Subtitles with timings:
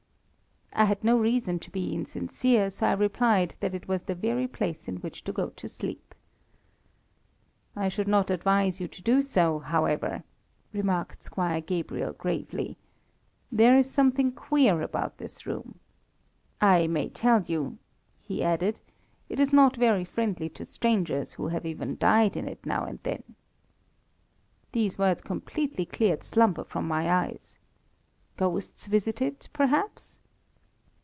[0.73, 4.47] I had no reason to be insincere, so I replied that it was the very
[4.47, 6.15] place in which to go to sleep.
[7.75, 10.23] "I should not advise you to do so, however,"
[10.71, 12.77] remarked Squire Gabriel, gravely,
[13.51, 15.77] "there is something queer about this room.
[16.61, 17.77] I may tell you,"
[18.21, 18.79] he added,
[19.27, 22.99] "it is not very friendly to strangers, who have even died in it now and
[23.03, 23.35] then."
[24.71, 27.59] These words completely cleared slumber from my eyes.
[28.37, 30.19] "Ghosts visit it, perhaps?"